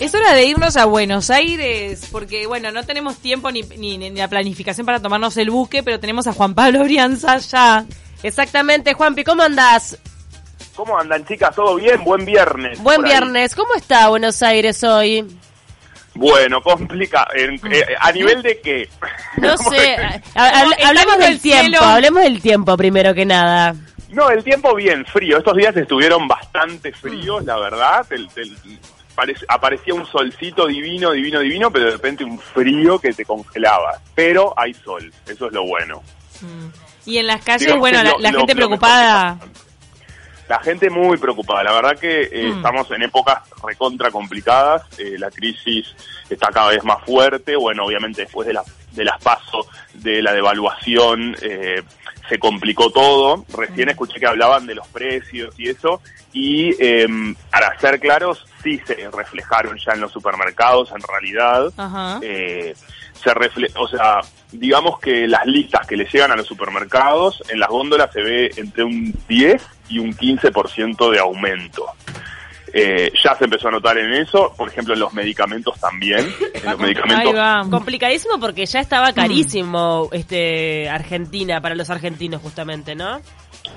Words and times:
Es 0.00 0.14
hora 0.14 0.32
de 0.32 0.44
irnos 0.46 0.76
a 0.78 0.86
Buenos 0.86 1.28
Aires, 1.28 2.08
porque 2.10 2.46
bueno, 2.46 2.72
no 2.72 2.84
tenemos 2.84 3.18
tiempo 3.18 3.50
ni, 3.52 3.62
ni, 3.62 3.98
ni 3.98 4.10
la 4.10 4.28
planificación 4.28 4.86
para 4.86 5.00
tomarnos 5.00 5.36
el 5.36 5.50
buque, 5.50 5.82
pero 5.82 6.00
tenemos 6.00 6.26
a 6.26 6.32
Juan 6.32 6.54
Pablo 6.54 6.82
Brianza 6.84 7.36
ya. 7.38 7.84
Exactamente, 8.22 8.94
Juanpi, 8.94 9.24
¿cómo 9.24 9.42
andás? 9.42 9.98
¿Cómo 10.74 10.98
andan, 10.98 11.24
chicas? 11.26 11.54
¿Todo 11.54 11.74
bien? 11.74 12.02
Buen 12.02 12.24
viernes. 12.24 12.78
Buen 12.82 12.96
por 12.96 13.04
ahí. 13.04 13.10
viernes, 13.12 13.54
¿cómo 13.54 13.74
está 13.74 14.08
Buenos 14.08 14.42
Aires 14.42 14.82
hoy? 14.84 15.26
Bueno, 16.14 16.62
complica. 16.62 17.28
en- 17.34 17.60
eh, 17.70 17.84
¿A 18.00 18.10
nivel 18.10 18.40
de 18.42 18.58
qué? 18.60 18.88
No 19.36 19.54
sé, 19.70 19.96
ha- 19.96 20.20
ha- 20.34 20.60
Como 20.62 20.72
está 20.72 20.88
hablemos 20.88 21.18
del 21.18 21.40
cielo. 21.40 21.60
tiempo, 21.68 21.84
hablemos 21.84 22.22
del 22.22 22.40
tiempo 22.40 22.76
primero 22.78 23.12
que 23.14 23.26
nada. 23.26 23.74
No, 24.08 24.30
el 24.30 24.42
tiempo 24.42 24.74
bien, 24.74 25.04
frío. 25.04 25.36
Estos 25.38 25.56
días 25.58 25.76
estuvieron 25.76 26.26
bastante 26.26 26.90
fríos, 26.92 27.44
la 27.44 27.58
verdad. 27.58 28.06
El- 28.10 28.28
el- 28.36 28.56
aparecía 29.48 29.94
un 29.94 30.06
solcito 30.06 30.66
divino, 30.66 31.12
divino, 31.12 31.40
divino, 31.40 31.70
pero 31.70 31.86
de 31.86 31.90
repente 31.92 32.24
un 32.24 32.38
frío 32.38 32.98
que 32.98 33.12
te 33.12 33.24
congelaba. 33.24 33.98
Pero 34.14 34.52
hay 34.56 34.74
sol, 34.74 35.12
eso 35.26 35.46
es 35.46 35.52
lo 35.52 35.64
bueno. 35.66 36.02
Y 37.06 37.18
en 37.18 37.26
las 37.26 37.42
calles, 37.42 37.62
Digamos 37.62 37.80
bueno, 37.80 38.02
la, 38.02 38.10
lo- 38.12 38.18
la 38.18 38.30
lo- 38.30 38.38
gente 38.38 38.54
lo 38.54 38.58
preocupada. 38.58 39.38
La 40.48 40.58
gente 40.58 40.90
muy 40.90 41.16
preocupada, 41.16 41.62
la 41.62 41.72
verdad 41.72 41.96
que 41.96 42.22
eh, 42.22 42.50
Mm. 42.52 42.56
estamos 42.56 42.90
en 42.90 43.02
épocas 43.02 43.38
recontra 43.64 44.10
complicadas, 44.10 44.82
eh, 44.98 45.14
la 45.16 45.30
crisis 45.30 45.94
está 46.28 46.48
cada 46.48 46.70
vez 46.70 46.82
más 46.82 47.04
fuerte, 47.04 47.54
bueno, 47.54 47.84
obviamente 47.84 48.22
después 48.22 48.48
de, 48.48 48.54
la, 48.54 48.64
de 48.90 49.04
las 49.04 49.22
pasos, 49.22 49.66
de 49.94 50.20
la 50.20 50.32
devaluación, 50.32 51.36
eh, 51.40 51.82
se 52.30 52.38
complicó 52.38 52.90
todo, 52.90 53.44
recién 53.52 53.88
escuché 53.88 54.20
que 54.20 54.26
hablaban 54.26 54.64
de 54.64 54.76
los 54.76 54.86
precios 54.88 55.52
y 55.58 55.68
eso, 55.68 56.00
y 56.32 56.70
eh, 56.78 57.08
para 57.50 57.76
ser 57.80 57.98
claros, 57.98 58.46
sí 58.62 58.80
se 58.86 59.10
reflejaron 59.10 59.76
ya 59.84 59.92
en 59.94 60.00
los 60.00 60.12
supermercados 60.12 60.92
en 60.92 61.02
realidad, 61.02 61.72
Ajá. 61.76 62.20
eh, 62.22 62.72
se 63.20 63.34
refle 63.34 63.68
o 63.74 63.88
sea, 63.88 64.20
digamos 64.52 65.00
que 65.00 65.26
las 65.26 65.44
listas 65.44 65.86
que 65.88 65.96
le 65.96 66.04
llegan 66.04 66.30
a 66.30 66.36
los 66.36 66.46
supermercados, 66.46 67.42
en 67.48 67.58
las 67.58 67.68
góndolas 67.68 68.12
se 68.12 68.22
ve 68.22 68.50
entre 68.56 68.84
un 68.84 69.12
10 69.28 69.60
y 69.88 69.98
un 69.98 70.14
15% 70.14 71.10
de 71.10 71.18
aumento. 71.18 71.84
Eh, 72.72 73.10
ya 73.24 73.34
se 73.36 73.44
empezó 73.44 73.68
a 73.68 73.72
notar 73.72 73.98
en 73.98 74.12
eso, 74.12 74.52
por 74.56 74.68
ejemplo 74.68 74.94
en 74.94 75.00
los 75.00 75.12
medicamentos 75.12 75.78
también. 75.80 76.32
En 76.54 76.64
los 76.64 76.78
medicamentos 76.80 77.34
va. 77.34 77.64
Complicadísimo 77.68 78.38
porque 78.38 78.64
ya 78.66 78.80
estaba 78.80 79.12
carísimo 79.12 80.08
este 80.12 80.88
Argentina 80.88 81.60
para 81.60 81.74
los 81.74 81.90
argentinos 81.90 82.40
justamente, 82.42 82.94
¿no? 82.94 83.20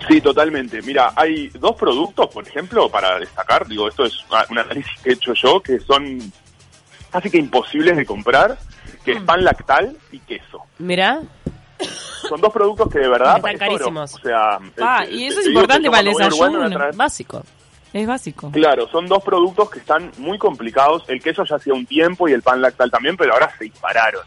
Sí, 0.08 0.22
totalmente. 0.22 0.82
Mira, 0.84 1.14
hay 1.16 1.48
dos 1.50 1.76
productos, 1.76 2.28
por 2.28 2.48
ejemplo, 2.48 2.90
para 2.90 3.20
destacar, 3.20 3.68
digo, 3.68 3.88
esto 3.88 4.06
es 4.06 4.14
un 4.50 4.58
análisis 4.60 4.92
que 5.04 5.10
he 5.12 5.14
hecho 5.14 5.34
yo, 5.34 5.60
que 5.62 5.80
son 5.80 6.20
casi 7.12 7.30
que 7.30 7.38
imposibles 7.38 7.96
de 7.98 8.06
comprar, 8.06 8.58
que 9.04 9.14
es 9.14 9.22
pan 9.22 9.44
lactal 9.44 9.96
y 10.12 10.20
queso. 10.20 10.60
Mirá, 10.80 11.20
Son 12.30 12.40
dos 12.40 12.52
productos 12.54 12.90
que 12.90 13.00
de 13.00 13.08
verdad... 13.10 13.38
Están 13.38 13.56
oro. 13.56 13.60
carísimos. 13.60 14.14
O 14.16 14.20
sea, 14.20 14.58
Ah, 14.82 15.04
eh, 15.06 15.10
y 15.12 15.18
te- 15.20 15.28
eso 15.28 15.40
es 15.42 15.48
importante 15.48 15.90
para 15.90 16.00
el 16.02 16.16
desayuno. 16.16 16.70
básico. 16.96 17.44
Es 17.94 18.08
básico. 18.08 18.50
Claro, 18.52 18.88
son 18.90 19.06
dos 19.08 19.24
productos 19.24 19.70
que 19.70 19.80
están 19.80 20.12
muy 20.18 20.38
complicados. 20.40 21.04
El 21.08 21.22
queso 21.22 21.44
ya 21.46 21.58
hacía 21.58 21.74
un 21.74 21.86
tiempo 21.86 22.28
y 22.28 22.34
el 22.34 22.42
pan 22.42 22.62
lactal 22.62 22.90
también, 22.90 23.16
pero 23.16 23.34
ahora 23.34 23.52
se 23.58 23.66
dispararon. 23.66 24.24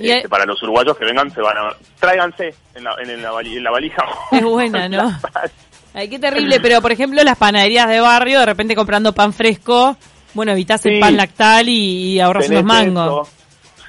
Este, 0.00 0.28
para 0.28 0.44
los 0.46 0.60
uruguayos 0.62 0.96
que 0.96 1.04
vengan, 1.04 1.30
se 1.30 1.40
van 1.40 1.56
a... 1.56 1.76
Tráiganse 2.00 2.54
en 2.74 2.82
la, 2.84 2.94
en, 3.00 3.22
la, 3.22 3.30
vali- 3.32 3.56
en 3.56 3.62
la 3.62 3.70
valija. 3.70 4.02
Es 4.32 4.42
buena, 4.42 4.88
¿no? 4.88 5.16
Ay, 5.94 6.08
qué 6.08 6.18
terrible, 6.18 6.58
pero 6.60 6.80
por 6.80 6.90
ejemplo 6.92 7.22
las 7.22 7.36
panaderías 7.36 7.88
de 7.88 8.00
barrio, 8.00 8.40
de 8.40 8.46
repente 8.46 8.74
comprando 8.76 9.12
pan 9.12 9.32
fresco, 9.32 9.96
bueno, 10.34 10.52
evitas 10.52 10.84
el 10.86 10.94
Sí. 10.94 11.00
pan 11.00 11.16
lactal 11.16 11.68
y, 11.68 12.12
y 12.14 12.20
ahorras 12.20 12.48
unos 12.48 12.64
mangos. 12.64 13.28
eso. 13.28 13.36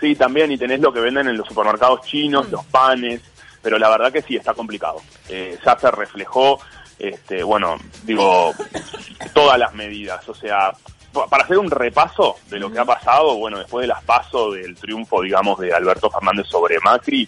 Sí, 0.01 0.15
también, 0.15 0.51
y 0.51 0.57
tenés 0.57 0.79
lo 0.79 0.91
que 0.91 0.99
venden 0.99 1.27
en 1.27 1.37
los 1.37 1.47
supermercados 1.47 2.01
chinos, 2.01 2.47
Mm. 2.47 2.51
los 2.51 2.65
panes, 2.65 3.21
pero 3.61 3.77
la 3.79 3.87
verdad 3.89 4.11
que 4.11 4.21
sí, 4.23 4.35
está 4.35 4.53
complicado. 4.55 4.97
Eh, 5.29 5.57
ya 5.63 5.77
se 5.79 5.91
reflejó, 5.91 6.59
este, 7.01 7.43
bueno, 7.43 7.77
digo, 8.03 8.53
todas 9.33 9.57
las 9.57 9.73
medidas, 9.73 10.27
o 10.29 10.35
sea, 10.35 10.71
pa- 11.11 11.27
para 11.27 11.43
hacer 11.43 11.57
un 11.57 11.71
repaso 11.71 12.37
de 12.49 12.59
lo 12.59 12.71
que 12.71 12.79
ha 12.79 12.85
pasado, 12.85 13.35
bueno, 13.37 13.57
después 13.59 13.83
de 13.83 13.87
las 13.87 14.03
pasos 14.03 14.53
del 14.55 14.75
triunfo, 14.75 15.21
digamos, 15.21 15.59
de 15.59 15.73
Alberto 15.73 16.09
Fernández 16.11 16.47
sobre 16.47 16.79
Macri, 16.79 17.27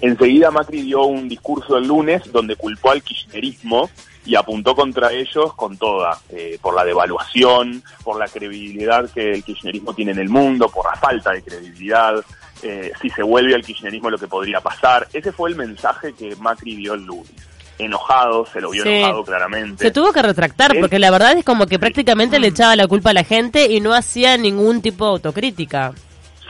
enseguida 0.00 0.50
Macri 0.50 0.82
dio 0.82 1.02
un 1.04 1.28
discurso 1.28 1.76
el 1.76 1.86
lunes 1.86 2.22
donde 2.32 2.56
culpó 2.56 2.90
al 2.90 3.02
kirchnerismo 3.02 3.90
y 4.24 4.34
apuntó 4.36 4.74
contra 4.74 5.12
ellos 5.12 5.52
con 5.54 5.76
toda, 5.76 6.18
eh, 6.30 6.58
por 6.62 6.74
la 6.74 6.84
devaluación, 6.84 7.82
por 8.04 8.18
la 8.18 8.28
credibilidad 8.28 9.10
que 9.10 9.32
el 9.32 9.44
kirchnerismo 9.44 9.94
tiene 9.94 10.12
en 10.12 10.18
el 10.20 10.28
mundo, 10.28 10.68
por 10.70 10.86
la 10.86 10.96
falta 10.96 11.32
de 11.32 11.42
credibilidad, 11.42 12.24
eh, 12.62 12.92
si 13.00 13.10
se 13.10 13.22
vuelve 13.24 13.54
al 13.54 13.64
kirchnerismo 13.64 14.08
lo 14.10 14.18
que 14.18 14.28
podría 14.28 14.60
pasar. 14.60 15.08
Ese 15.12 15.32
fue 15.32 15.50
el 15.50 15.56
mensaje 15.56 16.12
que 16.14 16.36
Macri 16.36 16.76
dio 16.76 16.94
el 16.94 17.04
lunes. 17.04 17.32
Enojado, 17.78 18.46
se 18.46 18.60
lo 18.60 18.70
vio 18.70 18.82
Sí. 18.82 18.88
enojado 18.90 19.24
claramente. 19.24 19.84
Se 19.84 19.90
tuvo 19.90 20.12
que 20.12 20.22
retractar 20.22 20.72
porque 20.78 20.98
la 20.98 21.10
verdad 21.10 21.36
es 21.36 21.44
como 21.44 21.66
que 21.66 21.78
prácticamente 21.78 22.38
le 22.38 22.48
echaba 22.48 22.76
la 22.76 22.86
culpa 22.86 23.10
a 23.10 23.14
la 23.14 23.24
gente 23.24 23.66
y 23.66 23.80
no 23.80 23.92
hacía 23.94 24.36
ningún 24.36 24.82
tipo 24.82 25.04
de 25.06 25.10
autocrítica. 25.12 25.92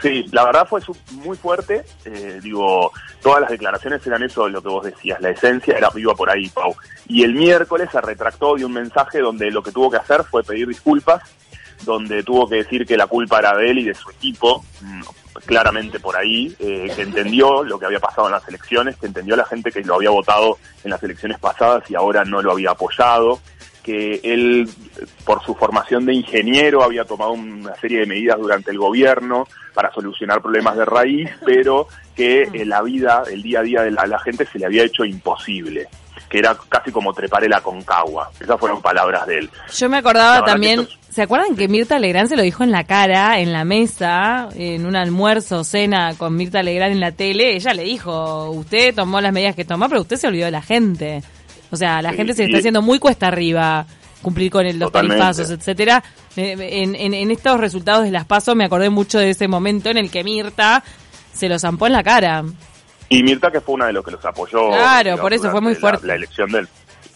Sí, 0.03 0.27
la 0.33 0.45
verdad 0.45 0.67
fue 0.69 0.81
muy 1.13 1.37
fuerte. 1.37 1.85
eh, 2.05 2.41
digo, 2.43 2.91
todas 3.23 3.41
las 3.43 3.51
declaraciones 3.51 4.05
eran 4.05 4.23
eso, 4.25 4.49
lo 4.49 4.61
que 4.61 4.69
vos 4.69 4.85
decías. 4.85 5.21
La 5.21 5.31
esencia 5.31 5.77
era 5.79 5.91
iba 5.95 6.13
por 6.15 6.29
ahí, 6.29 6.49
Pau. 6.49 6.75
Y 7.07 7.23
el 7.23 7.35
miércoles 7.35 7.89
se 7.93 8.01
retractó 8.01 8.57
de 8.57 8.65
un 8.65 8.73
mensaje 8.73 9.21
donde 9.21 9.51
lo 9.53 9.63
que 9.63 9.71
tuvo 9.71 9.91
que 9.93 9.99
hacer 9.99 10.25
fue 10.25 10.43
pedir 10.43 10.67
disculpas, 10.67 11.23
donde 11.85 12.23
tuvo 12.23 12.49
que 12.49 12.57
decir 12.57 12.87
que 12.87 12.97
la 12.97 13.07
culpa 13.07 13.39
era 13.39 13.57
de 13.57 13.71
él 13.71 13.79
y 13.81 13.85
de 13.85 13.95
su 13.95 14.11
equipo, 14.11 14.65
mm, 14.81 15.03
claramente 15.47 15.99
por 15.99 16.17
ahí, 16.17 16.55
eh, 16.59 16.91
que 16.95 17.03
entendió 17.03 17.63
lo 17.65 17.79
que 17.79 17.87
había 17.87 18.01
pasado 18.01 18.27
en 18.27 18.33
las 18.33 18.47
elecciones, 18.49 18.97
que 18.97 19.07
entendió 19.07 19.37
la 19.37 19.45
gente 19.45 19.71
que 19.71 19.83
lo 19.83 19.97
había 19.97 20.11
votado 20.11 20.59
en 20.85 20.91
las 20.91 21.03
elecciones 21.03 21.39
pasadas 21.39 21.91
y 21.91 21.95
ahora 21.95 22.25
no 22.25 22.43
lo 22.43 22.53
había 22.53 22.71
apoyado 22.71 23.41
que 23.83 24.21
él, 24.23 24.69
por 25.25 25.43
su 25.45 25.55
formación 25.55 26.07
de 26.07 26.15
ingeniero, 26.15 26.83
había 26.83 27.05
tomado 27.05 27.33
una 27.33 27.75
serie 27.77 28.01
de 28.01 28.07
medidas 28.07 28.39
durante 28.39 28.71
el 28.71 28.79
gobierno 28.79 29.49
para 29.75 29.93
solucionar 29.93 30.41
problemas 30.41 30.77
de 30.77 30.85
raíz, 30.85 31.31
pero 31.45 31.89
que 32.15 32.43
eh, 32.43 32.65
la 32.65 32.83
vida, 32.83 33.25
el 33.31 33.43
día 33.43 33.61
a 33.61 33.63
día 33.63 33.83
de 33.83 33.91
la 33.91 34.19
gente 34.21 34.47
se 34.47 34.59
le 34.59 34.67
había 34.67 34.85
hecho 34.85 35.05
imposible, 35.05 35.89
que 36.33 36.39
era 36.39 36.57
casi 36.71 36.91
como 36.91 37.13
trepar 37.13 37.45
el 37.45 37.53
aconcagua. 37.53 38.31
Esas 38.41 38.59
fueron 38.59 38.81
palabras 38.81 39.27
de 39.27 39.37
él. 39.41 39.51
Yo 39.77 39.91
me 39.91 39.99
acordaba 39.99 40.43
también, 40.47 40.89
¿se 41.11 41.21
acuerdan 41.21 41.55
que 41.55 41.69
Mirta 41.69 41.99
Legrand 41.99 42.27
se 42.31 42.37
lo 42.37 42.43
dijo 42.43 42.65
en 42.65 42.71
la 42.73 42.85
cara, 42.85 43.39
en 43.39 43.53
la 43.53 43.67
mesa, 43.67 44.49
en 44.55 44.87
un 44.87 44.97
almuerzo, 44.97 45.63
cena 45.63 46.15
con 46.17 46.35
Mirta 46.35 46.63
Legrand 46.63 46.93
en 46.93 47.01
la 47.01 47.13
tele? 47.13 47.55
Ella 47.55 47.75
le 47.75 47.83
dijo, 47.85 48.49
usted 48.51 48.95
tomó 48.95 49.21
las 49.21 49.31
medidas 49.35 49.55
que 49.55 49.67
tomó, 49.67 49.91
pero 49.91 50.01
usted 50.01 50.17
se 50.17 50.27
olvidó 50.27 50.47
de 50.47 50.53
la 50.53 50.63
gente. 50.63 51.23
O 51.71 51.77
sea, 51.77 52.01
la 52.01 52.13
Sí, 52.13 52.17
gente 52.17 52.33
se 52.33 52.45
y- 52.45 52.47
está 52.47 52.59
haciendo 52.61 52.81
muy 52.81 52.99
cuesta 52.99 53.27
arriba 53.29 53.85
cumplir 54.23 54.51
con 54.51 54.65
el, 54.65 54.79
los 54.79 54.89
Totalmente. 54.91 55.19
tarifazos, 55.21 55.51
etcétera. 55.51 56.03
Eh, 56.37 56.57
En, 56.83 56.95
en, 56.95 57.13
en 57.13 57.31
estos 57.31 57.61
resultados 57.61 58.05
de 58.05 58.11
las 58.11 58.25
pasos 58.25 58.57
me 58.57 58.65
acordé 58.65 58.89
mucho 58.89 59.19
de 59.19 59.31
ese 59.31 59.49
momento 59.49 59.91
en 59.91 59.99
el 59.99 60.11
que 60.11 60.25
Mirta 60.25 60.83
se 61.35 61.49
lo 61.51 61.59
zampó 61.59 61.87
en 61.89 61.93
la 61.93 62.03
cara. 62.03 62.43
Y 63.13 63.23
Mirta, 63.23 63.51
que 63.51 63.61
fue 63.61 63.75
una 63.75 63.87
de 63.87 63.93
los 63.93 64.05
que 64.05 64.11
los 64.13 64.25
apoyó. 64.25 64.69
Claro, 64.71 65.19
por 65.19 65.33
eso 65.35 65.51
fue 65.51 65.61
muy 65.61 65.75
la- 65.75 65.81
fuerte. 65.81 66.07
La, 66.07 66.15
elección 66.15 66.51
del. 66.51 66.67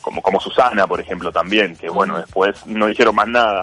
Como, 0.03 0.21
como 0.21 0.39
Susana, 0.41 0.87
por 0.87 1.01
ejemplo, 1.01 1.33
también, 1.33 1.75
que 1.75 1.89
bueno, 1.89 2.19
después 2.19 2.65
no 2.67 2.87
dijeron 2.87 3.15
más 3.15 3.27
nada. 3.29 3.63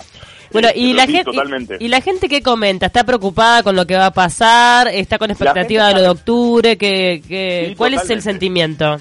Bueno, 0.51 0.67
Eh, 0.69 0.73
y 0.75 0.93
la 0.93 1.05
gente 1.05 1.25
Totalmente. 1.25 1.77
y, 1.79 1.87
la 1.87 2.01
gente 2.01 2.27
que 2.27 2.41
comenta, 2.41 2.87
está 2.87 3.03
preocupada 3.03 3.63
con 3.63 3.75
lo 3.75 3.85
que 3.85 3.95
va 3.95 4.07
a 4.07 4.11
pasar, 4.13 4.87
está 4.87 5.17
con 5.17 5.31
expectativa 5.31 5.87
de 5.87 5.93
lo 5.93 6.01
de 6.01 6.09
octubre, 6.09 6.77
que, 6.77 7.21
que 7.27 7.67
Sí, 7.69 7.75
¿cuál 7.75 7.93
es 7.93 8.09
el 8.09 8.21
sentimiento? 8.21 8.97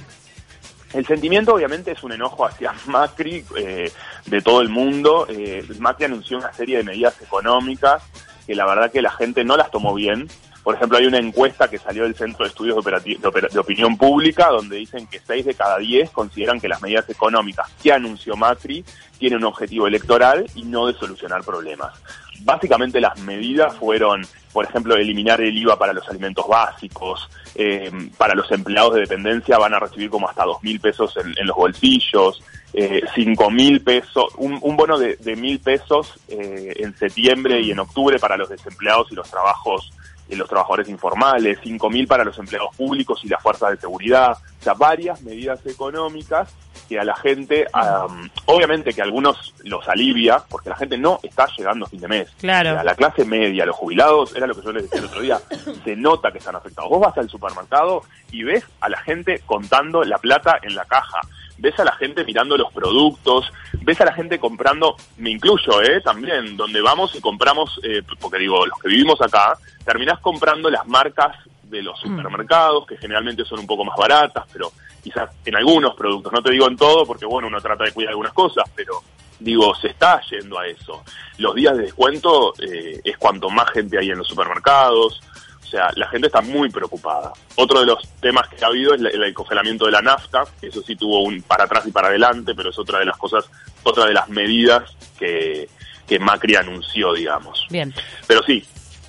El 0.92 1.06
sentimiento 1.06 1.54
obviamente 1.54 1.92
es 1.92 2.02
un 2.02 2.12
enojo 2.12 2.44
hacia 2.46 2.72
Macri 2.86 3.44
eh, 3.56 3.90
de 4.26 4.40
todo 4.42 4.60
el 4.60 4.68
mundo. 4.68 5.26
Eh, 5.28 5.64
Macri 5.78 6.04
anunció 6.04 6.36
una 6.38 6.52
serie 6.52 6.76
de 6.78 6.84
medidas 6.84 7.20
económicas 7.22 8.02
que 8.46 8.54
la 8.54 8.66
verdad 8.66 8.90
que 8.92 9.00
la 9.02 9.10
gente 9.10 9.42
no 9.44 9.56
las 9.56 9.70
tomó 9.70 9.94
bien. 9.94 10.28
Por 10.62 10.76
ejemplo, 10.76 10.98
hay 10.98 11.06
una 11.06 11.18
encuesta 11.18 11.68
que 11.68 11.78
salió 11.78 12.04
del 12.04 12.14
Centro 12.14 12.44
de 12.44 12.50
Estudios 12.50 12.84
de, 12.84 13.58
Opinión 13.58 13.96
Pública 13.96 14.48
donde 14.48 14.76
dicen 14.76 15.06
que 15.08 15.18
6 15.18 15.46
de 15.46 15.54
cada 15.54 15.78
10 15.78 16.10
consideran 16.10 16.60
que 16.60 16.68
las 16.68 16.80
medidas 16.80 17.08
económicas 17.10 17.68
que 17.82 17.92
anunció 17.92 18.36
Macri 18.36 18.84
tienen 19.18 19.38
un 19.38 19.46
objetivo 19.46 19.88
electoral 19.88 20.46
y 20.54 20.62
no 20.62 20.86
de 20.86 20.94
solucionar 20.94 21.42
problemas. 21.42 21.92
Básicamente 22.40 23.00
las 23.00 23.18
medidas 23.20 23.76
fueron, 23.76 24.22
por 24.52 24.64
ejemplo, 24.64 24.94
eliminar 24.94 25.40
el 25.40 25.56
IVA 25.56 25.78
para 25.78 25.92
los 25.92 26.08
alimentos 26.08 26.46
básicos, 26.46 27.28
eh, 27.54 27.90
para 28.16 28.34
los 28.34 28.50
empleados 28.52 28.94
de 28.94 29.00
dependencia 29.00 29.58
van 29.58 29.74
a 29.74 29.80
recibir 29.80 30.10
como 30.10 30.28
hasta 30.28 30.44
dos 30.44 30.62
mil 30.62 30.80
pesos 30.80 31.16
en, 31.16 31.46
los 31.46 31.56
bolsillos, 31.56 32.42
eh, 32.72 33.02
cinco 33.14 33.50
mil 33.50 33.82
pesos, 33.82 34.26
un, 34.38 34.76
bono 34.76 34.98
de, 34.98 35.16
mil 35.36 35.58
pesos 35.58 36.18
eh, 36.28 36.72
en 36.76 36.96
septiembre 36.96 37.60
y 37.60 37.72
en 37.72 37.80
octubre 37.80 38.18
para 38.18 38.36
los 38.36 38.48
desempleados 38.48 39.10
y 39.10 39.16
los 39.16 39.30
trabajos 39.30 39.92
los 40.36 40.48
trabajadores 40.48 40.88
informales, 40.88 41.58
cinco 41.62 41.90
mil 41.90 42.06
para 42.06 42.24
los 42.24 42.38
empleados 42.38 42.74
públicos 42.76 43.20
y 43.24 43.28
las 43.28 43.42
fuerzas 43.42 43.70
de 43.70 43.76
seguridad, 43.76 44.32
o 44.32 44.62
sea, 44.62 44.74
varias 44.74 45.22
medidas 45.22 45.64
económicas 45.66 46.54
que 46.88 46.98
a 46.98 47.04
la 47.04 47.14
gente, 47.16 47.66
am, 47.72 48.30
obviamente 48.46 48.92
que 48.92 49.00
a 49.00 49.04
algunos 49.04 49.54
los 49.64 49.88
alivia, 49.88 50.42
porque 50.48 50.70
la 50.70 50.76
gente 50.76 50.98
no 50.98 51.20
está 51.22 51.46
llegando 51.56 51.86
a 51.86 51.88
fin 51.88 52.00
de 52.00 52.08
mes. 52.08 52.30
Claro. 52.38 52.78
A 52.78 52.84
la 52.84 52.94
clase 52.94 53.24
media, 53.24 53.66
los 53.66 53.76
jubilados, 53.76 54.34
era 54.34 54.46
lo 54.46 54.54
que 54.54 54.62
yo 54.62 54.72
les 54.72 54.84
decía 54.84 55.00
el 55.00 55.06
otro 55.06 55.20
día, 55.20 55.40
se 55.84 55.96
nota 55.96 56.30
que 56.32 56.38
están 56.38 56.56
afectados. 56.56 56.90
Vos 56.90 57.00
vas 57.00 57.16
al 57.18 57.28
supermercado 57.28 58.02
y 58.30 58.42
ves 58.42 58.64
a 58.80 58.88
la 58.88 58.98
gente 58.98 59.40
contando 59.46 60.02
la 60.04 60.18
plata 60.18 60.58
en 60.62 60.74
la 60.74 60.84
caja. 60.84 61.20
Ves 61.62 61.78
a 61.78 61.84
la 61.84 61.92
gente 61.92 62.24
mirando 62.24 62.56
los 62.56 62.72
productos, 62.72 63.46
ves 63.82 64.00
a 64.00 64.04
la 64.04 64.12
gente 64.12 64.40
comprando, 64.40 64.96
me 65.18 65.30
incluyo, 65.30 65.80
¿eh? 65.80 66.00
También, 66.00 66.56
donde 66.56 66.80
vamos 66.80 67.14
y 67.14 67.20
compramos, 67.20 67.78
eh, 67.84 68.02
porque 68.20 68.38
digo, 68.38 68.66
los 68.66 68.76
que 68.80 68.88
vivimos 68.88 69.22
acá, 69.22 69.56
terminás 69.84 70.18
comprando 70.18 70.68
las 70.68 70.84
marcas 70.88 71.36
de 71.62 71.80
los 71.80 72.00
supermercados, 72.00 72.84
que 72.84 72.96
generalmente 72.96 73.44
son 73.44 73.60
un 73.60 73.66
poco 73.68 73.84
más 73.84 73.96
baratas, 73.96 74.44
pero 74.52 74.72
quizás 75.00 75.30
en 75.44 75.54
algunos 75.54 75.94
productos, 75.94 76.32
no 76.32 76.42
te 76.42 76.50
digo 76.50 76.66
en 76.66 76.76
todo, 76.76 77.06
porque 77.06 77.26
bueno, 77.26 77.46
uno 77.46 77.60
trata 77.60 77.84
de 77.84 77.92
cuidar 77.92 78.10
algunas 78.10 78.32
cosas, 78.32 78.68
pero 78.74 79.00
digo, 79.38 79.72
se 79.76 79.86
está 79.88 80.20
yendo 80.30 80.58
a 80.58 80.66
eso. 80.66 81.04
Los 81.38 81.54
días 81.54 81.76
de 81.76 81.84
descuento 81.84 82.54
eh, 82.58 83.00
es 83.04 83.16
cuanto 83.18 83.48
más 83.50 83.70
gente 83.70 84.00
hay 84.00 84.10
en 84.10 84.18
los 84.18 84.26
supermercados, 84.26 85.20
o 85.62 85.66
sea, 85.66 85.90
la 85.96 86.06
gente 86.08 86.26
está 86.26 86.40
muy 86.42 86.68
preocupada. 86.70 87.32
Otro 87.56 87.80
de 87.80 87.86
los 87.86 88.06
temas 88.20 88.46
que 88.48 88.62
ha 88.62 88.68
habido 88.68 88.94
es 88.94 89.00
el 89.02 89.32
congelamiento 89.34 89.86
de 89.86 89.92
la 89.92 90.02
nafta, 90.02 90.44
que 90.60 90.66
eso 90.66 90.82
sí 90.82 90.96
tuvo 90.96 91.22
un 91.22 91.40
para 91.42 91.64
atrás 91.64 91.86
y 91.86 91.92
para 91.92 92.08
adelante, 92.08 92.54
pero 92.54 92.70
es 92.70 92.78
otra 92.78 92.98
de 92.98 93.06
las 93.06 93.16
cosas, 93.16 93.48
otra 93.82 94.04
de 94.06 94.12
las 94.12 94.28
medidas 94.28 94.82
que, 95.18 95.68
que 96.06 96.18
Macri 96.18 96.56
anunció, 96.56 97.14
digamos. 97.14 97.66
Bien. 97.70 97.94
Pero 98.26 98.42
sí, 98.42 98.62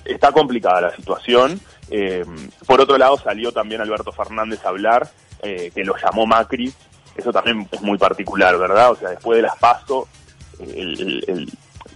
está 0.04 0.32
complicada 0.32 0.80
la 0.80 0.96
situación. 0.96 1.60
Eh, 1.90 2.24
por 2.66 2.80
otro 2.80 2.96
lado, 2.96 3.18
salió 3.18 3.52
también 3.52 3.82
Alberto 3.82 4.10
Fernández 4.12 4.64
a 4.64 4.68
hablar, 4.70 5.10
eh, 5.42 5.70
que 5.74 5.84
lo 5.84 5.94
llamó 5.98 6.24
Macri. 6.26 6.72
Eso 7.14 7.30
también 7.30 7.68
es 7.70 7.82
muy 7.82 7.98
particular, 7.98 8.56
¿verdad? 8.58 8.92
O 8.92 8.96
sea, 8.96 9.10
después 9.10 9.36
de 9.36 9.42
las 9.42 9.56
PASO, 9.58 10.08
el- 10.60 11.24
el 11.28 11.48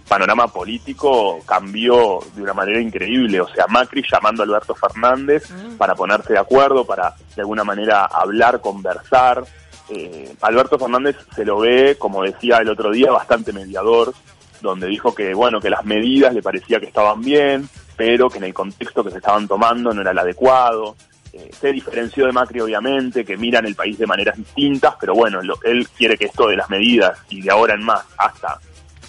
panorama 0.09 0.47
político 0.47 1.39
cambió 1.45 2.19
de 2.35 2.41
una 2.41 2.53
manera 2.53 2.81
increíble. 2.81 3.39
O 3.39 3.47
sea, 3.47 3.67
Macri 3.67 4.03
llamando 4.11 4.43
a 4.43 4.45
Alberto 4.45 4.75
Fernández 4.75 5.43
para 5.77 5.95
ponerse 5.95 6.33
de 6.33 6.39
acuerdo, 6.39 6.83
para 6.85 7.13
de 7.35 7.41
alguna 7.41 7.63
manera 7.63 8.03
hablar, 8.05 8.59
conversar. 8.59 9.45
Eh, 9.89 10.33
Alberto 10.41 10.77
Fernández 10.77 11.15
se 11.35 11.45
lo 11.45 11.59
ve, 11.59 11.95
como 11.97 12.23
decía 12.23 12.57
el 12.57 12.69
otro 12.69 12.91
día, 12.91 13.11
bastante 13.11 13.53
mediador, 13.53 14.13
donde 14.61 14.87
dijo 14.87 15.15
que 15.15 15.33
bueno 15.33 15.61
que 15.61 15.69
las 15.69 15.85
medidas 15.85 16.33
le 16.33 16.41
parecía 16.41 16.79
que 16.79 16.87
estaban 16.87 17.21
bien, 17.21 17.69
pero 17.95 18.29
que 18.29 18.37
en 18.39 18.43
el 18.45 18.53
contexto 18.53 19.03
que 19.03 19.11
se 19.11 19.17
estaban 19.17 19.47
tomando 19.47 19.93
no 19.93 20.01
era 20.01 20.11
el 20.11 20.19
adecuado. 20.19 20.95
Eh, 21.31 21.51
se 21.61 21.71
diferenció 21.71 22.25
de 22.25 22.31
Macri 22.31 22.59
obviamente, 22.59 23.23
que 23.23 23.37
miran 23.37 23.65
el 23.65 23.75
país 23.75 23.97
de 23.99 24.07
maneras 24.07 24.35
distintas, 24.35 24.95
pero 24.99 25.13
bueno, 25.13 25.41
lo- 25.43 25.59
él 25.63 25.87
quiere 25.95 26.17
que 26.17 26.25
esto 26.25 26.47
de 26.47 26.57
las 26.57 26.69
medidas 26.71 27.19
y 27.29 27.41
de 27.41 27.51
ahora 27.51 27.75
en 27.75 27.83
más 27.83 28.03
hasta 28.17 28.59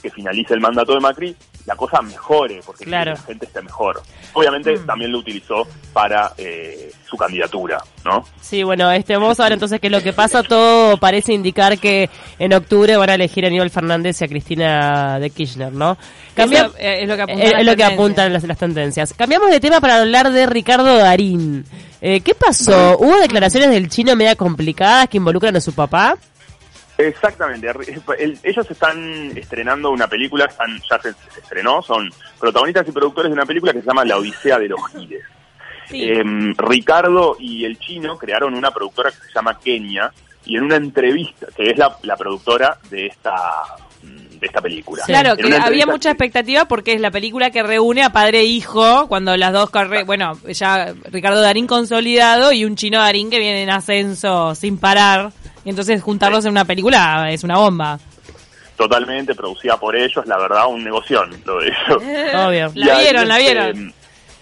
que 0.00 0.10
finalice 0.10 0.54
el 0.54 0.60
mandato 0.60 0.94
de 0.94 1.00
Macri, 1.00 1.36
la 1.66 1.76
cosa 1.76 2.00
mejore, 2.02 2.60
porque 2.64 2.84
Claro. 2.84 3.12
que 3.14 3.20
la 3.20 3.26
gente 3.26 3.46
esté 3.46 3.62
mejor. 3.62 4.02
Obviamente 4.32 4.76
también 4.80 5.12
lo 5.12 5.18
utilizó 5.18 5.66
para 5.92 6.32
eh, 6.38 6.90
su 7.08 7.16
candidatura, 7.16 7.82
¿no? 8.04 8.24
Sí, 8.40 8.62
bueno, 8.62 8.90
este, 8.92 9.14
vamos 9.16 9.38
a 9.40 9.44
ver 9.44 9.52
entonces 9.52 9.80
qué 9.80 9.88
es 9.88 9.92
lo 9.92 10.02
que 10.02 10.12
pasa. 10.12 10.42
Todo 10.42 10.96
parece 10.96 11.32
indicar 11.32 11.78
que 11.78 12.08
en 12.38 12.52
octubre 12.54 12.96
van 12.96 13.10
a 13.10 13.14
elegir 13.14 13.44
a 13.44 13.48
Aníbal 13.48 13.70
Fernández 13.70 14.20
y 14.20 14.24
a 14.24 14.28
Cristina 14.28 15.18
de 15.18 15.30
Kirchner, 15.30 15.72
¿no? 15.72 15.96
Cambia- 16.34 16.70
eh, 16.78 17.02
es 17.02 17.08
lo 17.08 17.16
que 17.16 17.22
apuntan 17.22 17.42
es, 17.46 17.52
las 17.52 17.60
es 17.60 17.66
lo 17.66 17.72
que 17.72 17.76
tendencias. 17.76 17.92
apuntan 17.92 18.32
las, 18.32 18.44
las 18.44 18.58
tendencias. 18.58 19.14
Cambiamos 19.14 19.50
de 19.50 19.60
tema 19.60 19.80
para 19.80 20.00
hablar 20.00 20.30
de 20.32 20.46
Ricardo 20.46 20.96
Darín. 20.96 21.64
Eh, 22.00 22.20
¿Qué 22.22 22.34
pasó? 22.34 22.96
¿Hubo 22.98 23.18
declaraciones 23.20 23.70
del 23.70 23.90
chino 23.90 24.16
media 24.16 24.34
complicadas 24.34 25.08
que 25.08 25.18
involucran 25.18 25.54
a 25.56 25.60
su 25.60 25.74
papá? 25.74 26.16
Exactamente. 27.08 27.68
El- 28.18 28.38
ellos 28.42 28.70
están 28.70 29.32
estrenando 29.36 29.90
una 29.90 30.06
película, 30.06 30.44
están, 30.46 30.80
ya 30.88 30.98
se, 31.00 31.10
estrenó, 31.38 31.82
son 31.82 32.10
protagonistas 32.38 32.86
y 32.88 32.92
productores 32.92 33.30
de 33.30 33.34
una 33.34 33.46
película 33.46 33.72
que 33.72 33.80
se 33.80 33.86
llama 33.86 34.04
La 34.04 34.16
Odisea 34.16 34.58
de 34.58 34.68
los 34.68 34.80
Giles. 34.92 35.22
Em, 35.92 36.54
Ricardo 36.56 37.36
y 37.40 37.64
el 37.64 37.78
chino 37.78 38.16
crearon 38.16 38.54
una 38.54 38.70
productora 38.70 39.10
que 39.10 39.16
se 39.16 39.32
llama 39.34 39.58
Kenia 39.58 40.12
y 40.44 40.56
en 40.56 40.64
una 40.64 40.76
entrevista, 40.76 41.46
que 41.56 41.70
es 41.70 41.76
la, 41.78 41.96
la 42.02 42.16
productora 42.16 42.78
de 42.90 43.06
esta 43.06 43.34
de 44.02 44.46
esta 44.46 44.62
película. 44.62 45.02
Claro, 45.04 45.36
que 45.36 45.54
había 45.54 45.86
mucha 45.86 46.10
expectativa 46.10 46.64
porque 46.64 46.94
es 46.94 47.00
la 47.02 47.10
película 47.10 47.50
que 47.50 47.62
reúne 47.62 48.02
a 48.02 48.10
padre 48.10 48.40
e 48.40 48.44
hijo 48.44 49.06
cuando 49.06 49.36
las 49.36 49.52
dos 49.52 49.68
carreras, 49.68 50.06
bueno, 50.06 50.32
ya 50.48 50.94
Ricardo 51.10 51.42
Darín 51.42 51.66
consolidado 51.66 52.50
y 52.52 52.64
un 52.64 52.74
chino 52.74 52.98
Darín 53.00 53.28
que 53.28 53.38
viene 53.38 53.62
en 53.62 53.68
ascenso 53.70 54.54
sin 54.54 54.78
parar. 54.78 55.32
Y 55.64 55.70
entonces 55.70 56.02
juntarlos 56.02 56.44
en 56.44 56.52
una 56.52 56.64
película 56.64 57.30
es 57.30 57.44
una 57.44 57.56
bomba. 57.58 57.98
totalmente 58.76 59.34
producida 59.34 59.76
por 59.78 59.94
ellos, 59.94 60.24
la 60.26 60.38
verdad, 60.38 60.66
un 60.68 60.82
negoción 60.82 61.30
lo 61.44 61.58
de 61.60 61.66
ellos. 61.68 62.02
Obvio. 62.46 62.72
La 62.74 62.98
vieron, 62.98 63.28
la 63.28 63.38
este, 63.38 63.52
vieron. 63.52 63.94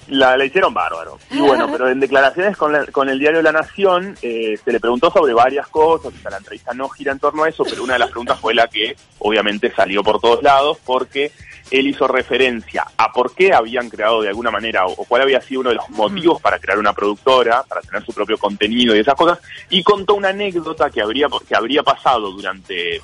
La, 0.08 0.36
la 0.38 0.44
hicieron 0.46 0.72
bárbaro. 0.72 1.18
Y 1.30 1.38
bueno, 1.40 1.68
pero 1.70 1.90
en 1.90 2.00
declaraciones 2.00 2.56
con, 2.56 2.72
la- 2.72 2.86
con 2.86 3.08
el 3.10 3.18
diario 3.18 3.42
La 3.42 3.52
Nación 3.52 4.16
eh, 4.22 4.56
se 4.64 4.72
le 4.72 4.80
preguntó 4.80 5.10
sobre 5.10 5.34
varias 5.34 5.66
cosas, 5.68 6.14
o 6.16 6.22
sea, 6.22 6.30
la 6.30 6.38
entrevista 6.38 6.72
no 6.72 6.88
gira 6.88 7.12
en 7.12 7.18
torno 7.18 7.42
a 7.44 7.48
eso, 7.50 7.62
pero 7.64 7.82
una 7.84 7.92
de 7.94 7.98
las 7.98 8.08
preguntas 8.10 8.38
fue 8.40 8.54
la 8.54 8.68
que 8.68 8.96
obviamente 9.18 9.70
salió 9.74 10.02
por 10.02 10.18
todos 10.20 10.42
lados, 10.42 10.78
porque 10.86 11.30
él 11.70 11.86
hizo 11.88 12.06
referencia 12.08 12.86
a 12.96 13.12
por 13.12 13.34
qué 13.34 13.52
habían 13.52 13.88
creado 13.90 14.22
de 14.22 14.28
alguna 14.28 14.50
manera, 14.50 14.86
o, 14.86 14.92
o 14.92 15.04
cuál 15.04 15.22
había 15.22 15.40
sido 15.40 15.60
uno 15.60 15.70
de 15.70 15.76
los 15.76 15.88
motivos 15.90 16.40
para 16.40 16.58
crear 16.58 16.78
una 16.78 16.92
productora, 16.92 17.62
para 17.62 17.80
tener 17.82 18.04
su 18.04 18.12
propio 18.12 18.38
contenido 18.38 18.94
y 18.96 19.00
esas 19.00 19.14
cosas, 19.14 19.38
y 19.70 19.82
contó 19.82 20.14
una 20.14 20.28
anécdota 20.30 20.90
que 20.90 21.02
habría, 21.02 21.26
que 21.46 21.56
habría 21.56 21.82
pasado 21.82 22.30
durante 22.32 23.00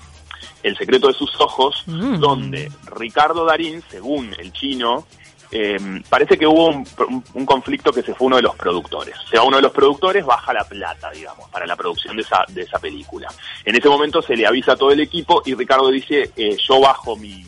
el 0.62 0.76
secreto 0.76 1.08
de 1.08 1.14
sus 1.14 1.31
ojos, 1.40 1.82
Mm. 1.87 2.19
donde 2.20 2.72
Ricardo 2.96 3.44
Darín, 3.44 3.82
según 3.90 4.34
el 4.38 4.52
chino, 4.52 5.06
eh, 5.50 5.78
parece 6.08 6.37
que 6.38 6.46
hubo 6.46 6.69
un, 6.69 6.87
un- 7.08 7.25
un 7.34 7.46
conflicto 7.46 7.93
que 7.93 8.02
se 8.02 8.14
fue 8.14 8.26
uno 8.26 8.37
de 8.37 8.43
los 8.43 8.56
productores. 8.56 9.14
O 9.25 9.28
sea, 9.28 9.43
uno 9.43 9.56
de 9.56 9.62
los 9.62 9.72
productores 9.72 10.25
baja 10.25 10.52
la 10.52 10.64
plata, 10.64 11.11
digamos, 11.11 11.49
para 11.50 11.66
la 11.66 11.76
producción 11.76 12.16
de 12.16 12.22
esa, 12.22 12.44
de 12.49 12.62
esa 12.62 12.78
película. 12.78 13.28
En 13.64 13.76
ese 13.76 13.88
momento 13.88 14.20
se 14.22 14.34
le 14.37 14.46
avisa 14.46 14.72
a 14.72 14.76
todo 14.76 14.90
el 14.90 15.00
equipo 15.00 15.43
y 15.44 15.55
Ricardo 15.55 15.90
dice, 15.90 16.32
eh, 16.34 16.56
yo 16.66 16.81
bajo 16.81 17.14
mi, 17.16 17.44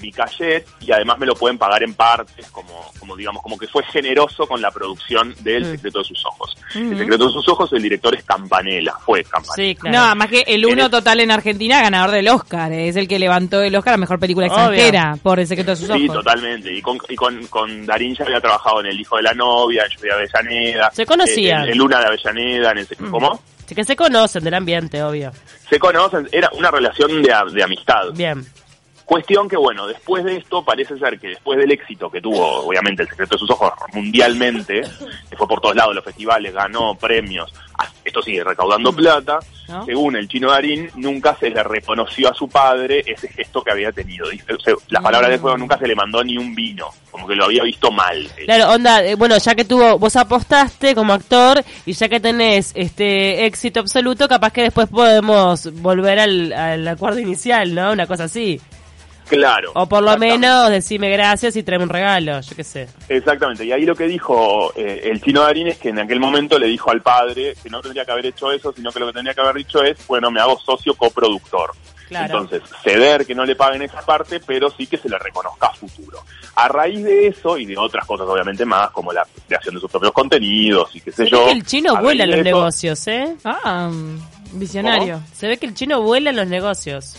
mi 0.00 0.12
cachet 0.12 0.66
y 0.80 0.92
además 0.92 1.18
me 1.18 1.26
lo 1.26 1.34
pueden 1.34 1.56
pagar 1.58 1.82
en 1.82 1.94
partes, 1.94 2.50
como, 2.50 2.92
como 2.98 3.16
digamos, 3.16 3.42
como 3.42 3.56
que 3.58 3.66
fue 3.66 3.82
generoso 3.84 4.46
con 4.46 4.60
la 4.60 4.70
producción 4.70 5.34
del 5.40 5.64
Mm. 5.64 5.70
Secreto 5.72 5.98
de 6.00 6.04
sus 6.04 6.26
ojos. 6.26 6.56
El 6.74 6.98
Secreto 6.98 7.26
de 7.26 7.32
sus 7.32 7.48
ojos, 7.48 7.72
el 7.72 7.82
director 7.82 8.14
es 8.14 8.24
Campanella, 8.24 8.92
fue 9.04 9.22
Campanella. 9.24 9.54
Sí, 9.56 9.74
claro. 9.74 9.96
No, 9.96 10.04
además 10.04 10.28
que 10.28 10.44
el 10.46 10.66
uno 10.66 10.90
total 10.90 11.20
en 11.20 11.30
Argentina, 11.30 11.80
ganador 11.80 12.10
del 12.10 12.28
Oscar. 12.28 12.70
Es 12.72 12.96
el 12.96 13.08
que 13.08 13.18
levantó 13.18 13.62
el 13.62 13.74
Oscar 13.74 13.94
a 13.94 13.96
Mejor 13.96 14.18
Película 14.18 14.46
Obvio. 14.46 14.56
Extranjera 14.72 15.16
por 15.22 15.40
El 15.40 15.46
Secreto 15.46 15.70
de 15.70 15.76
sus 15.76 15.86
Sí, 15.88 16.04
Ojos. 16.08 16.16
totalmente. 16.24 16.72
Y 16.72 16.82
con, 16.82 16.98
y 17.08 17.16
con, 17.16 17.46
con 17.46 17.86
Darín 17.86 18.14
ya 18.14 18.24
había 18.24 18.40
trabajado 18.40 18.80
en 18.80 18.86
El 18.86 19.00
Hijo 19.00 19.16
de 19.16 19.22
la 19.22 19.32
Novia, 19.34 19.84
en 19.84 19.90
Lluvia 19.96 20.16
de 20.16 20.28
Avellaneda. 20.34 20.90
Se 20.92 21.06
conocían. 21.06 21.60
eh, 21.62 21.64
En, 21.66 21.70
en 21.72 21.78
Luna 21.78 22.00
de 22.00 22.06
Avellaneda, 22.06 22.70
en 22.72 22.78
ese, 22.78 22.96
¿cómo? 22.96 23.40
Sí, 23.66 23.74
que 23.74 23.84
se 23.84 23.96
conocen 23.96 24.44
del 24.44 24.54
ambiente, 24.54 25.02
obvio. 25.02 25.32
Se 25.68 25.78
conocen, 25.78 26.28
era 26.30 26.48
una 26.52 26.70
relación 26.70 27.22
de, 27.22 27.34
de 27.52 27.62
amistad. 27.64 28.04
Bien. 28.14 28.44
Cuestión 29.06 29.48
que, 29.48 29.56
bueno, 29.56 29.86
después 29.86 30.24
de 30.24 30.36
esto, 30.36 30.64
parece 30.64 30.98
ser 30.98 31.16
que 31.20 31.28
después 31.28 31.56
del 31.56 31.70
éxito 31.70 32.10
que 32.10 32.20
tuvo, 32.20 32.66
obviamente, 32.66 33.04
El 33.04 33.08
Secreto 33.08 33.36
de 33.36 33.38
sus 33.38 33.50
Ojos 33.50 33.72
mundialmente, 33.92 34.82
que 35.30 35.36
fue 35.36 35.46
por 35.46 35.60
todos 35.60 35.76
lados 35.76 35.94
los 35.94 36.04
festivales, 36.04 36.52
ganó 36.52 36.96
premios, 36.96 37.54
ah, 37.78 37.86
esto 38.04 38.20
sigue 38.20 38.42
recaudando 38.42 38.92
plata, 38.92 39.38
¿No? 39.68 39.86
según 39.86 40.16
el 40.16 40.26
chino 40.26 40.50
Darín, 40.50 40.90
nunca 40.96 41.36
se 41.36 41.50
le 41.50 41.62
reconoció 41.62 42.28
a 42.32 42.34
su 42.34 42.48
padre 42.48 43.04
ese 43.06 43.28
gesto 43.28 43.62
que 43.62 43.70
había 43.70 43.92
tenido. 43.92 44.26
O 44.26 44.60
sea, 44.60 44.74
las 44.88 45.04
palabras 45.04 45.30
de 45.30 45.38
fuego 45.38 45.56
nunca 45.56 45.78
se 45.78 45.86
le 45.86 45.94
mandó 45.94 46.24
ni 46.24 46.36
un 46.36 46.52
vino, 46.52 46.88
como 47.12 47.28
que 47.28 47.36
lo 47.36 47.44
había 47.44 47.62
visto 47.62 47.92
mal. 47.92 48.28
Claro, 48.44 48.72
onda, 48.72 49.04
eh, 49.04 49.14
bueno, 49.14 49.38
ya 49.38 49.54
que 49.54 49.64
tuvo, 49.64 50.00
vos 50.00 50.16
apostaste 50.16 50.96
como 50.96 51.12
actor 51.12 51.62
y 51.84 51.92
ya 51.92 52.08
que 52.08 52.18
tenés 52.18 52.72
este 52.74 53.46
éxito 53.46 53.78
absoluto, 53.78 54.26
capaz 54.26 54.52
que 54.52 54.62
después 54.62 54.88
podemos 54.88 55.72
volver 55.80 56.18
al, 56.18 56.52
al 56.52 56.88
acuerdo 56.88 57.20
inicial, 57.20 57.72
¿no? 57.72 57.92
Una 57.92 58.08
cosa 58.08 58.24
así. 58.24 58.60
Claro. 59.28 59.72
O 59.74 59.86
por 59.88 60.02
lo 60.02 60.16
menos 60.18 60.70
decime 60.70 61.10
gracias 61.10 61.56
y 61.56 61.62
tráeme 61.62 61.84
un 61.84 61.90
regalo, 61.90 62.40
yo 62.40 62.54
qué 62.56 62.62
sé. 62.64 62.88
Exactamente, 63.08 63.64
y 63.64 63.72
ahí 63.72 63.84
lo 63.84 63.94
que 63.96 64.04
dijo 64.06 64.72
eh, 64.76 65.00
el 65.10 65.20
chino 65.20 65.42
Darín 65.42 65.66
es 65.68 65.78
que 65.78 65.88
en 65.88 65.98
aquel 65.98 66.20
momento 66.20 66.58
le 66.58 66.66
dijo 66.68 66.90
al 66.90 67.02
padre 67.02 67.54
que 67.62 67.68
no 67.68 67.80
tendría 67.80 68.04
que 68.04 68.12
haber 68.12 68.26
hecho 68.26 68.52
eso, 68.52 68.72
sino 68.72 68.92
que 68.92 69.00
lo 69.00 69.06
que 69.08 69.12
tendría 69.14 69.34
que 69.34 69.40
haber 69.40 69.56
dicho 69.56 69.82
es, 69.82 69.98
bueno, 70.06 70.30
me 70.30 70.40
hago 70.40 70.58
socio 70.60 70.94
coproductor. 70.94 71.72
Claro. 72.08 72.40
Entonces, 72.40 72.62
ceder 72.84 73.26
que 73.26 73.34
no 73.34 73.44
le 73.44 73.56
paguen 73.56 73.82
esa 73.82 74.00
parte, 74.00 74.38
pero 74.38 74.70
sí 74.70 74.86
que 74.86 74.96
se 74.96 75.08
le 75.08 75.18
reconozca 75.18 75.66
a 75.66 75.74
futuro. 75.74 76.20
A 76.54 76.68
raíz 76.68 77.02
de 77.02 77.26
eso 77.26 77.58
y 77.58 77.66
de 77.66 77.76
otras 77.76 78.06
cosas 78.06 78.28
obviamente 78.28 78.64
más, 78.64 78.90
como 78.92 79.12
la 79.12 79.26
creación 79.48 79.74
de 79.74 79.80
sus 79.80 79.90
propios 79.90 80.12
contenidos 80.12 80.94
y 80.94 81.00
qué 81.00 81.10
sé 81.10 81.24
Se 81.24 81.30
yo. 81.30 81.40
ve 81.40 81.46
que 81.46 81.58
el 81.58 81.66
chino 81.66 81.96
a 81.96 82.00
vuela 82.00 82.22
en 82.22 82.30
los 82.30 82.38
eso- 82.38 82.44
negocios, 82.44 83.06
¿eh? 83.08 83.34
Ah, 83.44 83.90
visionario. 84.52 85.20
Se 85.34 85.48
ve 85.48 85.56
que 85.58 85.66
el 85.66 85.74
chino 85.74 86.00
vuela 86.00 86.30
en 86.30 86.36
los 86.36 86.46
negocios. 86.46 87.16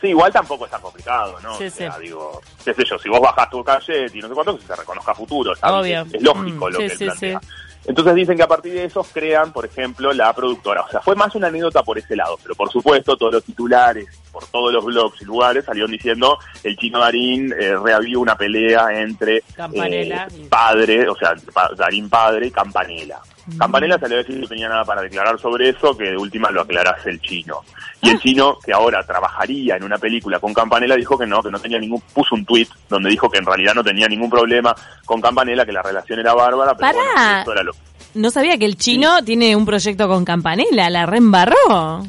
Sí, 0.00 0.08
igual 0.08 0.32
tampoco 0.32 0.64
es 0.64 0.70
tan 0.70 0.80
complicado, 0.80 1.38
¿no? 1.40 1.56
Sí, 1.58 1.66
o 1.66 1.70
sea, 1.70 1.92
sí. 1.92 2.02
digo, 2.02 2.40
qué 2.64 2.72
sé 2.72 2.84
yo, 2.84 2.98
si 2.98 3.08
vos 3.10 3.20
bajás 3.20 3.50
tu 3.50 3.62
calle 3.62 4.06
y 4.12 4.18
no 4.18 4.28
sé 4.28 4.34
cuánto, 4.34 4.58
que 4.58 4.64
se 4.66 4.74
reconozca 4.76 5.14
futuro, 5.14 5.54
¿sabes? 5.54 5.80
Obvio. 5.80 6.00
Es, 6.02 6.14
es 6.14 6.22
lógico 6.22 6.68
Mm, 6.68 6.72
lo 6.72 6.78
sí, 6.80 6.86
que 6.86 6.92
él 6.92 6.98
plantea. 6.98 7.40
Entonces 7.86 8.14
dicen 8.14 8.36
que 8.36 8.42
a 8.42 8.48
partir 8.48 8.72
de 8.74 8.84
eso 8.84 9.02
crean, 9.12 9.52
por 9.52 9.64
ejemplo, 9.64 10.12
la 10.12 10.32
productora. 10.32 10.82
O 10.82 10.90
sea, 10.90 11.00
fue 11.00 11.14
más 11.16 11.34
una 11.34 11.48
anécdota 11.48 11.82
por 11.82 11.98
ese 11.98 12.14
lado, 12.14 12.38
pero 12.42 12.54
por 12.54 12.70
supuesto 12.70 13.16
todos 13.16 13.32
los 13.32 13.44
titulares, 13.44 14.06
por 14.32 14.46
todos 14.46 14.72
los 14.72 14.84
blogs 14.84 15.20
y 15.22 15.24
lugares 15.24 15.64
salieron 15.64 15.90
diciendo 15.90 16.38
el 16.62 16.76
chino 16.76 16.98
Darín 17.00 17.52
eh, 17.52 17.74
reavió 17.82 18.20
una 18.20 18.36
pelea 18.36 18.86
entre 18.92 19.42
Campanella. 19.56 20.26
eh, 20.32 20.46
padre, 20.48 21.08
o 21.08 21.16
sea, 21.16 21.34
pa- 21.52 21.70
Darín 21.76 22.08
padre 22.08 22.46
y 22.46 22.50
Campanella. 22.50 23.18
Campanella 23.58 23.98
salió 23.98 24.16
a 24.16 24.18
decir 24.18 24.36
que 24.36 24.42
no 24.42 24.46
tenía 24.48 24.68
nada 24.68 24.84
para 24.84 25.02
declarar 25.02 25.36
sobre 25.40 25.70
eso, 25.70 25.96
que 25.96 26.04
de 26.04 26.16
última 26.16 26.50
lo 26.52 26.60
aclarase 26.60 27.10
el 27.10 27.20
chino. 27.20 27.56
Y 28.00 28.10
el 28.10 28.20
chino, 28.20 28.58
que 28.64 28.72
ahora 28.72 29.02
trabajaría 29.02 29.74
en 29.76 29.82
una 29.82 29.98
película 29.98 30.38
con 30.38 30.54
Campanella, 30.54 30.94
dijo 30.94 31.18
que 31.18 31.26
no, 31.26 31.42
que 31.42 31.50
no 31.50 31.58
tenía 31.58 31.78
ningún, 31.78 32.00
puso 32.14 32.36
un 32.36 32.44
tweet 32.44 32.68
donde 32.88 33.10
dijo 33.10 33.28
que 33.28 33.38
en 33.38 33.46
realidad 33.46 33.74
no 33.74 33.82
tenía 33.82 34.06
ningún 34.06 34.30
problema 34.30 34.74
con 35.04 35.20
Campanella, 35.20 35.66
que 35.66 35.72
la 35.72 35.82
relación 35.82 36.20
era 36.20 36.32
bárbara, 36.34 36.74
pero 36.76 36.92
bueno, 36.92 37.10
que 37.14 37.40
eso 37.42 37.52
era 37.52 37.62
lo 37.64 37.72
No 38.14 38.30
sabía 38.30 38.56
que 38.56 38.66
el 38.66 38.76
chino 38.76 39.24
tiene 39.24 39.56
un 39.56 39.66
proyecto 39.66 40.06
con 40.06 40.24
Campanella, 40.24 40.88
la 40.88 41.06
reembarró. 41.06 42.04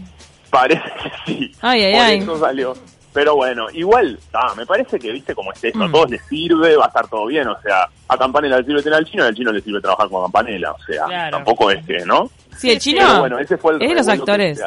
Parece 0.52 0.84
que 1.02 1.12
sí. 1.26 1.52
Ay, 1.62 1.84
ay, 1.86 1.94
Por 1.94 2.02
ay. 2.04 2.18
eso 2.20 2.40
salió. 2.40 2.74
Pero 3.14 3.36
bueno, 3.36 3.66
igual, 3.74 4.18
ah, 4.34 4.54
me 4.56 4.66
parece 4.66 4.98
que, 4.98 5.12
viste, 5.12 5.36
como 5.36 5.52
es 5.52 5.62
esto, 5.64 5.80
Mm. 5.80 5.82
a 5.84 5.92
todos 5.92 6.10
les 6.12 6.22
sirve, 6.28 6.78
va 6.78 6.86
a 6.86 6.88
estar 6.88 7.08
todo 7.10 7.26
bien. 7.26 7.46
O 7.48 7.60
sea, 7.62 7.86
a 8.08 8.18
Campanella 8.18 8.58
le 8.60 8.64
sirve 8.66 8.82
tener 8.84 9.00
al 9.00 9.06
chino 9.06 9.26
y 9.26 9.28
al 9.28 9.36
chino 9.36 9.52
le 9.52 9.62
sirve 9.62 9.82
trabajar 9.82 10.08
con 10.10 10.22
Campanella. 10.24 10.72
O 10.72 10.82
sea, 10.84 11.06
Claro. 11.06 11.38
tampoco 11.38 11.72
es 11.72 11.86
que, 11.86 12.06
¿no? 12.06 12.30
Sí, 12.58 12.72
el 12.72 12.80
chino 12.80 13.02
Pero 13.06 13.20
bueno, 13.20 13.40
ese 13.40 13.58
fue 13.58 13.74
el 13.74 13.82
es 13.82 13.90
de 13.90 13.96
los 13.96 14.06
que 14.06 14.12
actores. 14.14 14.62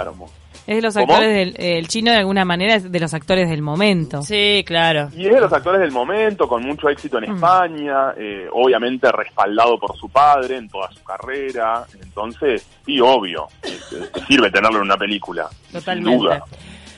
Es 0.66 0.76
de 0.76 0.82
los 0.82 0.94
¿Cómo? 0.94 1.12
actores 1.12 1.34
del 1.34 1.54
el 1.58 1.88
chino 1.88 2.10
de 2.10 2.16
alguna 2.18 2.44
manera 2.46 2.74
es 2.76 2.90
de 2.90 2.98
los 3.00 3.12
actores 3.12 3.50
del 3.50 3.60
momento. 3.60 4.22
Sí, 4.22 4.64
claro. 4.66 5.10
Y 5.14 5.26
es 5.26 5.34
de 5.34 5.40
los 5.40 5.52
actores 5.52 5.80
del 5.80 5.92
momento, 5.92 6.48
con 6.48 6.62
mucho 6.62 6.88
éxito 6.88 7.18
en 7.18 7.30
Mm. 7.30 7.34
España, 7.34 8.14
eh, 8.16 8.46
obviamente 8.50 9.12
respaldado 9.12 9.78
por 9.78 9.94
su 9.96 10.08
padre 10.08 10.56
en 10.56 10.68
toda 10.70 10.90
su 10.92 11.02
carrera. 11.04 11.84
Entonces, 12.02 12.66
sí, 12.86 12.98
obvio, 13.00 13.46
eh, 13.62 13.78
te 14.12 14.24
sirve 14.24 14.50
tenerlo 14.50 14.78
en 14.78 14.84
una 14.84 14.96
película. 14.96 15.48
sin 15.70 15.80
Totalmente. 15.80 16.16
duda. 16.18 16.44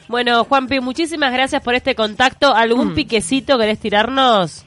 Bueno, 0.08 0.44
Juanpi, 0.44 0.78
muchísimas 0.78 1.32
gracias 1.32 1.60
por 1.62 1.74
este 1.74 1.96
contacto. 1.96 2.54
¿Algún 2.54 2.92
Mm. 2.92 2.94
piquecito 2.94 3.58
querés 3.58 3.80
tirarnos? 3.80 4.64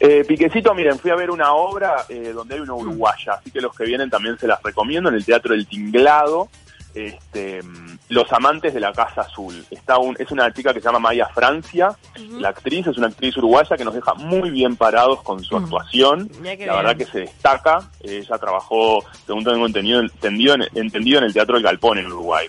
Eh, 0.00 0.24
Piquecito, 0.26 0.74
miren, 0.74 0.98
fui 0.98 1.10
a 1.10 1.14
ver 1.14 1.30
una 1.30 1.52
obra 1.54 2.04
eh, 2.10 2.32
donde 2.34 2.56
hay 2.56 2.60
una 2.60 2.74
uruguaya, 2.74 3.34
así 3.34 3.50
que 3.50 3.60
los 3.62 3.74
que 3.74 3.84
vienen 3.84 4.10
también 4.10 4.36
se 4.38 4.46
las 4.46 4.62
recomiendo, 4.62 5.08
en 5.08 5.14
el 5.14 5.24
Teatro 5.24 5.52
del 5.54 5.66
Tinglado, 5.66 6.48
este, 6.96 7.62
mm, 7.62 7.98
Los 8.08 8.32
Amantes 8.32 8.72
de 8.72 8.80
la 8.80 8.92
Casa 8.92 9.20
Azul. 9.20 9.64
Está 9.70 9.98
un, 9.98 10.16
es 10.18 10.30
una 10.30 10.50
chica 10.52 10.72
que 10.72 10.80
se 10.80 10.86
llama 10.86 10.98
Maya 10.98 11.28
Francia, 11.28 11.94
la 12.38 12.48
actriz, 12.48 12.86
es 12.86 12.96
una 12.96 13.08
actriz 13.08 13.36
uruguaya 13.36 13.76
que 13.76 13.84
nos 13.84 13.94
deja 13.94 14.14
muy 14.14 14.50
bien 14.50 14.76
parados 14.76 15.22
con 15.22 15.42
su 15.44 15.56
Mm. 15.56 15.64
actuación, 15.64 16.30
la 16.42 16.76
verdad 16.76 16.96
que 16.96 17.04
se 17.04 17.20
destaca, 17.20 17.90
ella 18.02 18.38
trabajó, 18.38 19.04
según 19.26 19.44
tengo 19.44 19.66
entendido, 19.66 20.00
entendido, 20.00 20.54
en, 20.54 20.62
entendido 20.74 21.18
en 21.18 21.24
el 21.24 21.32
Teatro 21.32 21.54
del 21.56 21.64
Galpón 21.64 21.98
en 21.98 22.06
Uruguay. 22.06 22.46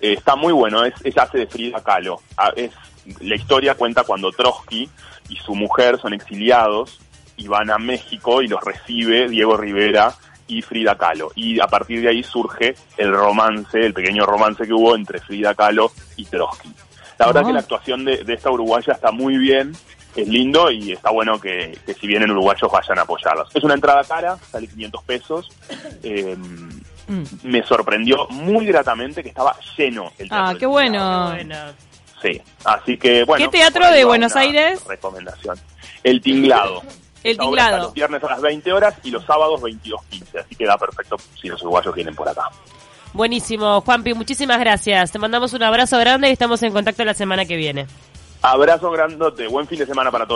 Eh, 0.00 0.12
está 0.12 0.36
muy 0.36 0.52
bueno, 0.52 0.84
es, 0.84 0.94
ella 1.04 1.22
hace 1.22 1.38
de 1.38 1.46
Frida 1.46 1.82
Kahlo. 1.82 2.20
Ah, 2.36 2.52
es, 2.54 2.72
la 3.20 3.36
historia 3.36 3.74
cuenta 3.74 4.04
cuando 4.04 4.30
Trotsky 4.30 4.88
y 5.28 5.36
su 5.36 5.54
mujer 5.54 5.98
son 5.98 6.12
exiliados 6.12 7.00
y 7.36 7.48
van 7.48 7.70
a 7.70 7.78
México 7.78 8.42
y 8.42 8.48
los 8.48 8.62
recibe 8.62 9.28
Diego 9.28 9.56
Rivera 9.56 10.14
y 10.48 10.62
Frida 10.62 10.96
Kahlo. 10.96 11.32
Y 11.34 11.60
a 11.60 11.66
partir 11.66 12.00
de 12.02 12.08
ahí 12.08 12.22
surge 12.22 12.74
el 12.96 13.12
romance, 13.12 13.78
el 13.84 13.92
pequeño 13.94 14.24
romance 14.26 14.64
que 14.66 14.72
hubo 14.72 14.94
entre 14.96 15.20
Frida 15.20 15.54
Kahlo 15.54 15.90
y 16.16 16.24
Trotsky. 16.24 16.70
La 17.18 17.26
verdad 17.26 17.42
Ah. 17.44 17.46
que 17.46 17.52
la 17.52 17.60
actuación 17.60 18.04
de, 18.04 18.18
de 18.24 18.34
esta 18.34 18.50
uruguaya 18.50 18.92
está 18.92 19.10
muy 19.10 19.38
bien, 19.38 19.72
es 20.14 20.28
lindo 20.28 20.70
y 20.70 20.92
está 20.92 21.10
bueno 21.10 21.40
que, 21.40 21.76
que 21.84 21.94
si 21.94 22.06
vienen 22.06 22.30
uruguayos 22.30 22.70
vayan 22.70 22.98
a 22.98 23.02
apoyarlos. 23.02 23.48
Es 23.54 23.62
una 23.64 23.74
entrada 23.74 24.02
cara, 24.04 24.36
sale 24.50 24.66
500 24.66 25.02
pesos. 25.04 25.50
Eh, 26.02 26.36
Mm. 27.08 27.22
me 27.44 27.62
sorprendió 27.62 28.26
muy 28.30 28.66
gratamente 28.66 29.22
que 29.22 29.28
estaba 29.28 29.56
lleno 29.78 30.10
el 30.18 30.28
teatro 30.28 30.36
Ah, 30.48 30.54
qué 30.58 30.66
bueno. 30.66 31.30
Bueno. 31.30 31.54
Sí, 32.20 32.42
así 32.64 32.96
que 32.98 33.22
bueno. 33.22 33.44
¿Qué 33.48 33.56
teatro 33.58 33.88
de 33.92 34.04
Buenos 34.04 34.34
Aires? 34.34 34.84
Recomendación. 34.88 35.56
El 36.02 36.20
Tinglado. 36.20 36.82
El 37.30 37.38
Tinglado. 37.38 37.78
Los 37.78 37.94
viernes 37.94 38.22
a 38.22 38.28
las 38.28 38.40
20 38.40 38.72
horas 38.72 38.94
y 39.02 39.10
los 39.10 39.24
sábados 39.24 39.60
22.15, 39.60 40.40
así 40.40 40.54
que 40.54 40.66
da 40.66 40.76
perfecto 40.78 41.16
si 41.40 41.48
los 41.48 41.60
uruguayos 41.62 41.94
vienen 41.94 42.14
por 42.14 42.28
acá. 42.28 42.50
Buenísimo, 43.12 43.80
Juanpi, 43.80 44.14
muchísimas 44.14 44.58
gracias. 44.60 45.10
Te 45.10 45.18
mandamos 45.18 45.52
un 45.54 45.62
abrazo 45.62 45.98
grande 45.98 46.28
y 46.28 46.32
estamos 46.32 46.62
en 46.62 46.72
contacto 46.72 47.04
la 47.04 47.14
semana 47.14 47.46
que 47.46 47.56
viene. 47.56 47.86
Abrazo 48.42 48.90
grandote, 48.90 49.48
buen 49.48 49.66
fin 49.66 49.78
de 49.78 49.86
semana 49.86 50.10
para 50.10 50.26
todos. 50.26 50.34